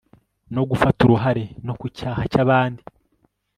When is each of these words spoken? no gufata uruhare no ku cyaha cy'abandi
no 0.55 0.63
gufata 0.69 0.99
uruhare 1.05 1.45
no 1.65 1.73
ku 1.79 1.85
cyaha 1.97 2.21
cy'abandi 2.31 2.81